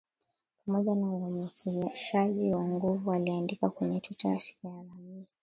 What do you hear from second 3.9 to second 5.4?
Twita siku ya Alhamisi